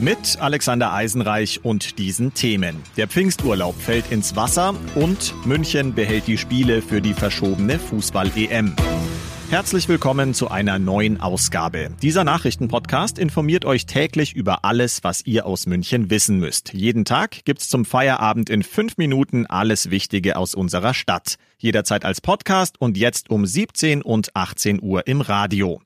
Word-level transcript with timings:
Mit 0.00 0.38
Alexander 0.40 0.94
Eisenreich 0.94 1.62
und 1.62 1.98
diesen 1.98 2.32
Themen. 2.32 2.82
Der 2.96 3.06
Pfingsturlaub 3.06 3.78
fällt 3.78 4.10
ins 4.10 4.34
Wasser 4.34 4.74
und 4.94 5.34
München 5.44 5.94
behält 5.94 6.26
die 6.26 6.38
Spiele 6.38 6.80
für 6.80 7.02
die 7.02 7.12
verschobene 7.12 7.78
Fußball-EM. 7.78 8.76
Herzlich 9.50 9.88
willkommen 9.88 10.32
zu 10.32 10.50
einer 10.50 10.78
neuen 10.78 11.20
Ausgabe. 11.20 11.90
Dieser 12.00 12.24
Nachrichtenpodcast 12.24 13.18
informiert 13.18 13.66
euch 13.66 13.84
täglich 13.84 14.32
über 14.34 14.64
alles, 14.64 15.04
was 15.04 15.26
ihr 15.26 15.44
aus 15.44 15.66
München 15.66 16.08
wissen 16.08 16.38
müsst. 16.38 16.72
Jeden 16.72 17.04
Tag 17.04 17.44
gibt's 17.44 17.68
zum 17.68 17.84
Feierabend 17.84 18.48
in 18.48 18.62
fünf 18.62 18.96
Minuten 18.96 19.44
alles 19.44 19.90
Wichtige 19.90 20.36
aus 20.36 20.54
unserer 20.54 20.94
Stadt. 20.94 21.36
Jederzeit 21.62 22.04
als 22.04 22.20
Podcast 22.20 22.80
und 22.80 22.96
jetzt 22.96 23.30
um 23.30 23.46
17 23.46 24.02
und 24.02 24.34
18 24.34 24.82
Uhr 24.82 25.06
im 25.06 25.20
Radio. 25.20 25.80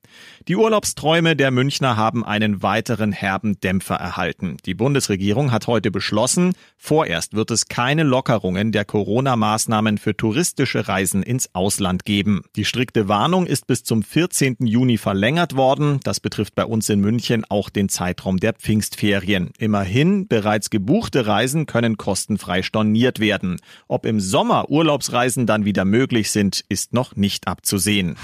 Die 0.48 0.56
Urlaubsträume 0.56 1.36
der 1.36 1.50
Münchner 1.50 1.96
haben 1.96 2.24
einen 2.24 2.62
weiteren 2.62 3.12
herben 3.12 3.58
Dämpfer 3.60 3.96
erhalten. 3.96 4.58
Die 4.66 4.74
Bundesregierung 4.74 5.52
hat 5.52 5.66
heute 5.66 5.90
beschlossen, 5.90 6.54
vorerst 6.76 7.34
wird 7.34 7.50
es 7.50 7.66
keine 7.66 8.02
Lockerungen 8.02 8.70
der 8.70 8.84
Corona-Maßnahmen 8.84 9.98
für 9.98 10.16
touristische 10.16 10.86
Reisen 10.86 11.22
ins 11.22 11.54
Ausland 11.54 12.04
geben. 12.04 12.44
Die 12.56 12.64
strikte 12.64 13.08
Warnung 13.08 13.46
ist 13.46 13.66
bis 13.66 13.84
zum 13.84 14.02
14. 14.02 14.56
Juni 14.60 14.98
verlängert 14.98 15.56
worden. 15.56 16.00
Das 16.04 16.20
betrifft 16.20 16.54
bei 16.54 16.64
uns 16.64 16.88
in 16.88 17.00
München 17.00 17.44
auch 17.48 17.70
den 17.70 17.88
Zeitraum 17.88 18.38
der 18.38 18.52
Pfingstferien. 18.52 19.50
Immerhin, 19.58 20.28
bereits 20.28 20.70
gebuchte 20.70 21.26
Reisen 21.26 21.66
können 21.66 21.96
kostenfrei 21.96 22.62
storniert 22.62 23.18
werden. 23.18 23.56
Ob 23.88 24.04
im 24.06 24.20
Sommer 24.20 24.68
Urlaubsreisen 24.70 25.46
dann 25.46 25.63
wieder 25.64 25.84
möglich 25.84 26.30
sind, 26.30 26.64
ist 26.68 26.92
noch 26.92 27.16
nicht 27.16 27.48
abzusehen. 27.48 28.16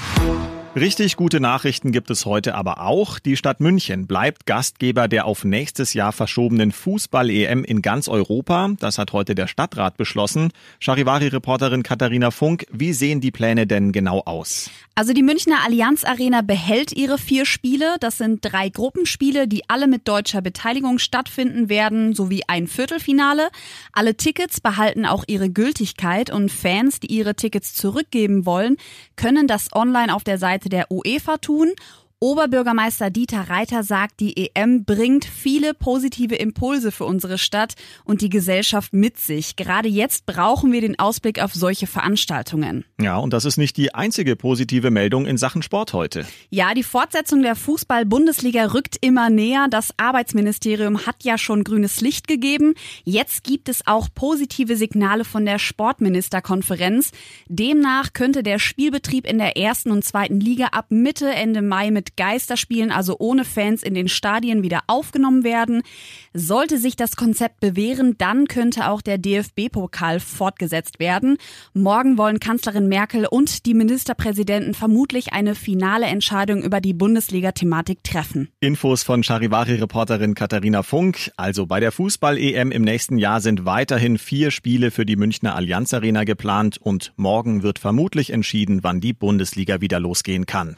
Richtig 0.76 1.16
gute 1.16 1.40
Nachrichten 1.40 1.90
gibt 1.90 2.12
es 2.12 2.26
heute 2.26 2.54
aber 2.54 2.80
auch. 2.80 3.18
Die 3.18 3.36
Stadt 3.36 3.58
München 3.58 4.06
bleibt 4.06 4.46
Gastgeber 4.46 5.08
der 5.08 5.24
auf 5.24 5.42
nächstes 5.42 5.94
Jahr 5.94 6.12
verschobenen 6.12 6.70
Fußball-EM 6.70 7.64
in 7.64 7.82
ganz 7.82 8.06
Europa. 8.06 8.70
Das 8.78 8.96
hat 8.96 9.12
heute 9.12 9.34
der 9.34 9.48
Stadtrat 9.48 9.96
beschlossen. 9.96 10.52
Charivari-Reporterin 10.78 11.82
Katharina 11.82 12.30
Funk, 12.30 12.66
wie 12.70 12.92
sehen 12.92 13.20
die 13.20 13.32
Pläne 13.32 13.66
denn 13.66 13.90
genau 13.90 14.22
aus? 14.24 14.70
Also 14.94 15.12
die 15.12 15.24
Münchner 15.24 15.56
Allianz 15.66 16.04
Arena 16.04 16.42
behält 16.42 16.92
ihre 16.92 17.18
vier 17.18 17.46
Spiele. 17.46 17.96
Das 17.98 18.18
sind 18.18 18.38
drei 18.42 18.68
Gruppenspiele, 18.68 19.48
die 19.48 19.68
alle 19.68 19.88
mit 19.88 20.06
deutscher 20.06 20.40
Beteiligung 20.40 21.00
stattfinden 21.00 21.68
werden, 21.68 22.14
sowie 22.14 22.42
ein 22.46 22.68
Viertelfinale. 22.68 23.48
Alle 23.92 24.14
Tickets 24.14 24.60
behalten 24.60 25.04
auch 25.04 25.24
ihre 25.26 25.50
Gültigkeit 25.50 26.30
und 26.30 26.52
Fans, 26.52 27.00
die 27.00 27.08
ihre 27.08 27.34
Tickets 27.34 27.74
zurückgeben 27.74 28.46
wollen, 28.46 28.76
können 29.16 29.48
das 29.48 29.74
online 29.74 30.14
auf 30.14 30.22
der 30.22 30.38
Seite 30.38 30.59
Seite 30.60 30.68
der 30.68 30.92
UEFA 30.92 31.36
tun 31.38 31.72
Oberbürgermeister 32.22 33.08
Dieter 33.08 33.48
Reiter 33.48 33.82
sagt, 33.82 34.20
die 34.20 34.50
EM 34.54 34.84
bringt 34.84 35.24
viele 35.24 35.72
positive 35.72 36.34
Impulse 36.34 36.92
für 36.92 37.06
unsere 37.06 37.38
Stadt 37.38 37.76
und 38.04 38.20
die 38.20 38.28
Gesellschaft 38.28 38.92
mit 38.92 39.16
sich. 39.16 39.56
Gerade 39.56 39.88
jetzt 39.88 40.26
brauchen 40.26 40.70
wir 40.70 40.82
den 40.82 40.98
Ausblick 40.98 41.42
auf 41.42 41.54
solche 41.54 41.86
Veranstaltungen. 41.86 42.84
Ja, 43.00 43.16
und 43.16 43.32
das 43.32 43.46
ist 43.46 43.56
nicht 43.56 43.78
die 43.78 43.94
einzige 43.94 44.36
positive 44.36 44.90
Meldung 44.90 45.24
in 45.24 45.38
Sachen 45.38 45.62
Sport 45.62 45.94
heute. 45.94 46.26
Ja, 46.50 46.74
die 46.74 46.82
Fortsetzung 46.82 47.40
der 47.40 47.56
Fußball-Bundesliga 47.56 48.66
rückt 48.66 48.98
immer 49.00 49.30
näher. 49.30 49.68
Das 49.70 49.94
Arbeitsministerium 49.96 51.06
hat 51.06 51.24
ja 51.24 51.38
schon 51.38 51.64
grünes 51.64 52.02
Licht 52.02 52.28
gegeben. 52.28 52.74
Jetzt 53.02 53.44
gibt 53.44 53.70
es 53.70 53.86
auch 53.86 54.08
positive 54.14 54.76
Signale 54.76 55.24
von 55.24 55.46
der 55.46 55.58
Sportministerkonferenz. 55.58 57.12
Demnach 57.48 58.12
könnte 58.12 58.42
der 58.42 58.58
Spielbetrieb 58.58 59.26
in 59.26 59.38
der 59.38 59.56
ersten 59.56 59.90
und 59.90 60.04
zweiten 60.04 60.38
Liga 60.38 60.66
ab 60.72 60.90
Mitte, 60.90 61.30
Ende 61.30 61.62
Mai 61.62 61.90
mit 61.90 62.09
Geisterspielen, 62.16 62.90
also 62.92 63.16
ohne 63.18 63.44
Fans 63.44 63.82
in 63.82 63.94
den 63.94 64.08
Stadien 64.08 64.62
wieder 64.62 64.80
aufgenommen 64.86 65.44
werden. 65.44 65.82
Sollte 66.32 66.78
sich 66.78 66.96
das 66.96 67.16
Konzept 67.16 67.60
bewähren, 67.60 68.16
dann 68.18 68.46
könnte 68.46 68.88
auch 68.88 69.02
der 69.02 69.18
DFB-Pokal 69.18 70.20
fortgesetzt 70.20 71.00
werden. 71.00 71.38
Morgen 71.74 72.18
wollen 72.18 72.40
Kanzlerin 72.40 72.88
Merkel 72.88 73.26
und 73.26 73.66
die 73.66 73.74
Ministerpräsidenten 73.74 74.74
vermutlich 74.74 75.32
eine 75.32 75.54
finale 75.54 76.06
Entscheidung 76.06 76.62
über 76.62 76.80
die 76.80 76.94
Bundesliga-Thematik 76.94 78.04
treffen. 78.04 78.48
Infos 78.60 79.02
von 79.02 79.22
Charivari-Reporterin 79.22 80.34
Katharina 80.34 80.82
Funk. 80.82 81.30
Also 81.36 81.66
bei 81.66 81.80
der 81.80 81.92
Fußball-EM 81.92 82.72
im 82.72 82.82
nächsten 82.82 83.18
Jahr 83.18 83.40
sind 83.40 83.64
weiterhin 83.64 84.18
vier 84.18 84.50
Spiele 84.50 84.90
für 84.90 85.06
die 85.06 85.16
Münchner 85.16 85.54
Allianz 85.54 85.94
Arena 85.94 86.24
geplant 86.24 86.78
und 86.78 87.12
morgen 87.16 87.62
wird 87.62 87.78
vermutlich 87.78 88.30
entschieden, 88.30 88.80
wann 88.82 89.00
die 89.00 89.12
Bundesliga 89.12 89.80
wieder 89.80 90.00
losgehen 90.00 90.46
kann. 90.46 90.76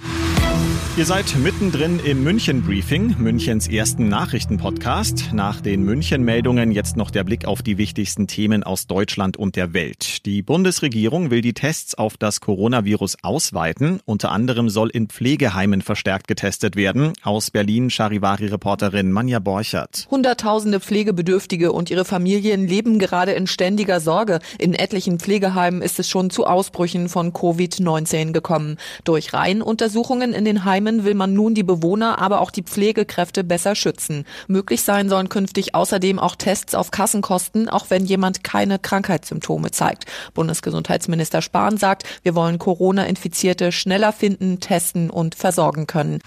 Ihr 0.95 1.07
seid 1.07 1.35
mittendrin 1.39 2.01
im 2.05 2.23
München 2.23 2.63
Briefing, 2.63 3.17
Münchens 3.19 3.67
ersten 3.67 4.09
Nachrichtenpodcast. 4.09 5.31
Nach 5.33 5.63
den 5.63 5.85
München-Meldungen 5.85 6.71
jetzt 6.71 6.99
noch 6.99 7.11
der 7.11 7.25
Blick 7.25 7.47
auf 7.47 7.63
die 7.63 7.79
wichtigsten 7.79 8.27
Themen 8.27 8.63
aus 8.63 8.89
Deutschland 8.89 9.39
und 9.39 9.57
der 9.57 9.73
Welt. 9.73 10.27
Die 10.27 10.43
Bundesregierung 10.43 11.31
will 11.31 11.41
die 11.41 11.55
Tests 11.55 11.95
auf 11.95 12.19
das 12.19 12.43
Coronavirus 12.43 13.17
ausweiten. 13.23 14.01
Unter 14.05 14.33
anderem 14.33 14.69
soll 14.69 14.91
in 14.91 15.09
Pflegeheimen 15.09 15.81
verstärkt 15.81 16.29
getestet 16.29 16.77
werden. 16.77 17.15
Aus 17.23 17.51
Berlin 17.51 17.89
Charivari-Reporterin 17.89 19.13
Manja 19.13 19.39
Borchert. 19.39 20.07
Hunderttausende 20.11 20.79
Pflegebedürftige 20.79 21.73
und 21.73 21.89
ihre 21.89 22.05
Familien 22.05 22.69
leben 22.69 22.99
gerade 22.99 23.33
in 23.33 23.47
ständiger 23.47 23.99
Sorge. 23.99 24.41
In 24.59 24.75
etlichen 24.75 25.19
Pflegeheimen 25.19 25.81
ist 25.81 25.99
es 25.99 26.11
schon 26.11 26.29
zu 26.29 26.45
Ausbrüchen 26.47 27.09
von 27.09 27.33
Covid-19 27.33 28.33
gekommen. 28.33 28.77
Durch 29.05 29.33
Reihenuntersuchungen 29.33 30.35
in 30.35 30.45
den 30.45 30.67
Heimen 30.67 30.82
Heimen 30.83 31.05
will 31.05 31.15
man 31.15 31.33
nun 31.33 31.55
die 31.55 31.63
Bewohner, 31.63 32.19
aber 32.19 32.41
auch 32.41 32.51
die 32.51 32.65
Pflegekräfte 32.65 33.45
besser 33.45 33.77
schützen. 33.77 34.25
Möglich 34.49 34.83
sein 34.83 35.09
sollen 35.09 35.29
künftig 35.29 35.77
außerdem 35.77 36.19
auch 36.19 36.35
Tests 36.35 36.75
auf 36.75 36.91
Kassenkosten, 36.91 37.69
auch 37.69 37.87
wenn 37.89 38.05
jemand 38.05 38.43
keine 38.43 38.81
Krankheitssymptome 38.81 39.71
zeigt. 39.71 40.07
Bundesgesundheitsminister 40.35 41.41
Spahn 41.41 41.77
sagt, 41.77 42.03
wir 42.25 42.35
wollen 42.35 42.59
Corona-Infizierte 42.59 43.71
schneller 43.71 44.13
finden, 44.13 44.59
testen 44.59 45.09
und 45.09 45.37
versorgen 45.37 45.87
können. 45.87 46.19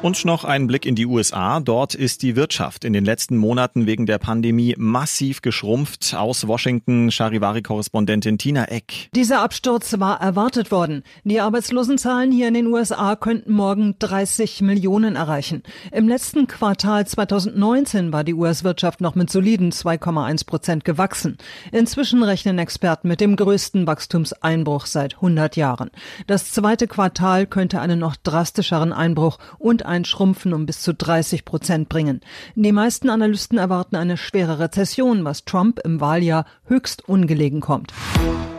Und 0.00 0.24
noch 0.24 0.44
ein 0.44 0.68
Blick 0.68 0.86
in 0.86 0.94
die 0.94 1.06
USA. 1.06 1.58
Dort 1.58 1.96
ist 1.96 2.22
die 2.22 2.36
Wirtschaft 2.36 2.84
in 2.84 2.92
den 2.92 3.04
letzten 3.04 3.36
Monaten 3.36 3.86
wegen 3.86 4.06
der 4.06 4.18
Pandemie 4.18 4.76
massiv 4.78 5.42
geschrumpft. 5.42 6.14
Aus 6.16 6.46
Washington 6.46 7.10
Charivari-Korrespondentin 7.10 8.38
Tina 8.38 8.66
Eck. 8.66 9.10
Dieser 9.16 9.42
Absturz 9.42 9.98
war 9.98 10.20
erwartet 10.20 10.70
worden. 10.70 11.02
Die 11.24 11.40
Arbeitslosenzahlen 11.40 12.30
hier 12.30 12.46
in 12.46 12.54
den 12.54 12.68
USA 12.68 13.16
könnten 13.16 13.52
morgen 13.52 13.96
30 13.98 14.60
Millionen 14.60 15.16
erreichen. 15.16 15.64
Im 15.90 16.08
letzten 16.08 16.46
Quartal 16.46 17.04
2019 17.04 18.12
war 18.12 18.22
die 18.22 18.34
US-Wirtschaft 18.34 19.00
noch 19.00 19.16
mit 19.16 19.30
soliden 19.30 19.72
2,1 19.72 20.46
Prozent 20.46 20.84
gewachsen. 20.84 21.38
Inzwischen 21.72 22.22
rechnen 22.22 22.60
Experten 22.60 23.08
mit 23.08 23.20
dem 23.20 23.34
größten 23.34 23.88
Wachstumseinbruch 23.88 24.86
seit 24.86 25.16
100 25.16 25.56
Jahren. 25.56 25.90
Das 26.28 26.52
zweite 26.52 26.86
Quartal 26.86 27.46
könnte 27.46 27.80
einen 27.80 27.98
noch 27.98 28.14
drastischeren 28.14 28.92
Einbruch 28.92 29.38
und 29.58 29.87
ein 29.88 30.04
Schrumpfen 30.04 30.52
um 30.52 30.66
bis 30.66 30.80
zu 30.82 30.94
30 30.94 31.44
Prozent 31.44 31.88
bringen. 31.88 32.20
Die 32.54 32.72
meisten 32.72 33.10
Analysten 33.10 33.58
erwarten 33.58 33.96
eine 33.96 34.16
schwere 34.16 34.58
Rezession, 34.58 35.24
was 35.24 35.44
Trump 35.44 35.80
im 35.84 36.00
Wahljahr 36.00 36.44
höchst 36.66 37.08
ungelegen 37.08 37.60
kommt. 37.60 37.92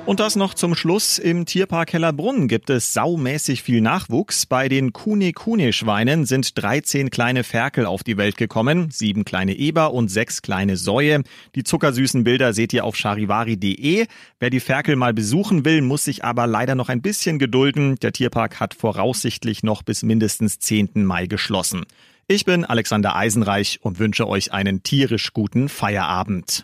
Und 0.09 0.19
das 0.19 0.35
noch 0.35 0.55
zum 0.55 0.73
Schluss. 0.73 1.19
Im 1.19 1.45
Tierpark 1.45 1.93
Hellerbrunn 1.93 2.47
gibt 2.47 2.71
es 2.71 2.95
saumäßig 2.95 3.61
viel 3.61 3.79
Nachwuchs. 3.79 4.47
Bei 4.47 4.67
den 4.67 4.91
Kune-Kune-Schweinen 4.91 6.25
sind 6.25 6.59
13 6.59 7.11
kleine 7.11 7.43
Ferkel 7.43 7.85
auf 7.85 8.03
die 8.03 8.17
Welt 8.17 8.35
gekommen, 8.35 8.89
sieben 8.89 9.23
kleine 9.23 9.53
Eber 9.53 9.93
und 9.93 10.07
sechs 10.07 10.41
kleine 10.41 10.77
Säue. 10.77 11.21
Die 11.53 11.63
zuckersüßen 11.63 12.23
Bilder 12.23 12.53
seht 12.53 12.73
ihr 12.73 12.85
auf 12.85 12.95
charivari.de. 12.95 14.07
Wer 14.39 14.49
die 14.49 14.59
Ferkel 14.59 14.95
mal 14.95 15.13
besuchen 15.13 15.63
will, 15.63 15.83
muss 15.83 16.05
sich 16.05 16.25
aber 16.25 16.47
leider 16.47 16.73
noch 16.73 16.89
ein 16.89 17.03
bisschen 17.03 17.37
gedulden. 17.37 17.97
Der 17.97 18.11
Tierpark 18.11 18.59
hat 18.59 18.73
voraussichtlich 18.73 19.61
noch 19.61 19.83
bis 19.83 20.01
mindestens 20.01 20.57
10. 20.57 21.05
Mai 21.05 21.27
geschlossen. 21.27 21.85
Ich 22.27 22.45
bin 22.45 22.65
Alexander 22.65 23.15
Eisenreich 23.15 23.77
und 23.83 23.99
wünsche 23.99 24.27
euch 24.27 24.53
einen 24.53 24.81
tierisch 24.81 25.33
guten 25.33 25.69
Feierabend. 25.69 26.63